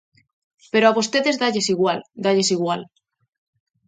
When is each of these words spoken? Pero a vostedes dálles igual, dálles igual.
Pero 0.71 0.85
a 0.87 0.95
vostedes 0.97 1.39
dálles 1.41 1.67
igual, 1.75 1.99
dálles 2.25 2.49
igual. 2.55 2.81